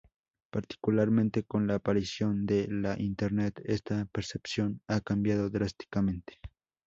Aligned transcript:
Particularmente 0.49 1.43
con 1.43 1.67
la 1.67 1.75
aparición 1.75 2.47
de 2.47 2.67
la 2.71 2.99
Internet, 2.99 3.61
esta 3.65 4.05
percepción 4.05 4.81
ha 4.87 4.99
cambiado 4.99 5.51
drásticamente. 5.51 6.39